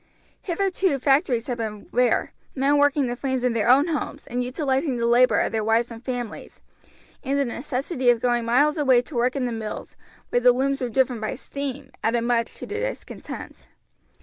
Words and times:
Hitherto 0.41 0.97
factories 0.97 1.45
had 1.45 1.59
been 1.59 1.85
rare, 1.91 2.33
men 2.55 2.79
working 2.79 3.05
the 3.05 3.15
frames 3.15 3.43
in 3.43 3.53
their 3.53 3.69
own 3.69 3.89
homes, 3.89 4.25
and 4.25 4.43
utilizing 4.43 4.97
the 4.97 5.05
labor 5.05 5.39
of 5.39 5.51
their 5.51 5.63
wives 5.63 5.91
and 5.91 6.03
families, 6.03 6.59
and 7.23 7.37
the 7.37 7.45
necessity 7.45 8.09
of 8.09 8.19
going 8.19 8.43
miles 8.43 8.79
away 8.79 9.03
to 9.03 9.13
work 9.15 9.35
in 9.35 9.45
the 9.45 9.51
mills, 9.51 9.95
where 10.29 10.39
the 10.41 10.53
looms 10.53 10.81
were 10.81 10.89
driven 10.89 11.19
by 11.19 11.35
steam, 11.35 11.91
added 12.03 12.21
much 12.23 12.55
to 12.55 12.65
the 12.65 12.79
discontent. 12.79 13.67